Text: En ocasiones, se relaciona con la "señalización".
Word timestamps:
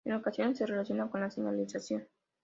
En 0.03 0.13
ocasiones, 0.15 0.57
se 0.57 0.65
relaciona 0.65 1.11
con 1.11 1.21
la 1.21 1.29
"señalización". 1.29 2.07